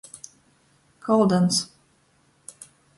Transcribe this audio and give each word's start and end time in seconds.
Koldons. 1.05 1.55